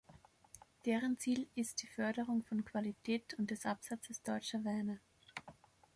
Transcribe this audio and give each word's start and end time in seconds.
Deren 0.87 1.19
Ziel 1.19 1.47
ist 1.53 1.83
die 1.83 1.87
Förderung 1.87 2.43
von 2.45 2.65
Qualität 2.65 3.35
und 3.35 3.51
des 3.51 3.67
Absatzes 3.67 4.23
deutscher 4.23 4.65
Weine. 4.65 4.99